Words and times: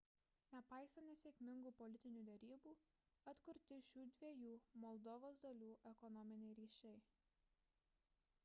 nepaisant 0.53 1.05
nesėkmingų 1.07 1.73
politinių 1.81 2.23
derybų 2.29 2.73
atkurti 3.33 3.77
šių 3.89 4.07
dviejų 4.15 4.55
moldovos 4.85 5.41
dalių 5.45 5.71
ekonominiai 5.91 6.57
ryšiai 6.63 7.03